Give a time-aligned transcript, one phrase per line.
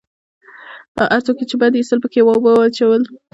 [1.13, 3.01] هر څوک چې يې بد اېسېدل پکښې وابه يې چول.